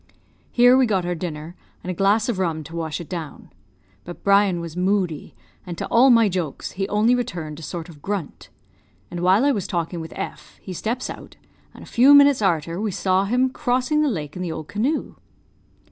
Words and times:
Here 0.51 0.75
we 0.75 0.87
got 0.87 1.05
our 1.05 1.13
dinner, 1.13 1.55
and 1.83 1.91
a 1.91 1.93
glass 1.93 2.27
of 2.27 2.39
rum 2.39 2.63
to 2.63 2.75
wash 2.75 2.99
it 2.99 3.07
down. 3.07 3.51
But 4.03 4.23
Brian 4.23 4.59
was 4.59 4.75
moody, 4.75 5.35
and 5.63 5.77
to 5.77 5.85
all 5.89 6.09
my 6.09 6.27
jokes 6.27 6.71
he 6.71 6.87
only 6.89 7.13
returned 7.13 7.59
a 7.59 7.61
sort 7.61 7.87
of 7.87 8.01
grunt; 8.01 8.49
and 9.11 9.19
while 9.19 9.45
I 9.45 9.51
was 9.51 9.67
talking 9.67 9.99
with 9.99 10.13
F, 10.15 10.57
he 10.59 10.73
steps 10.73 11.07
out, 11.07 11.35
and 11.75 11.83
a 11.83 11.85
few 11.85 12.15
minutes 12.15 12.41
arter 12.41 12.81
we 12.81 12.89
saw 12.89 13.25
him 13.25 13.51
crossing 13.51 14.01
the 14.01 14.09
lake 14.09 14.35
in 14.35 14.41
the 14.41 14.51
old 14.51 14.67
canoe. 14.67 15.17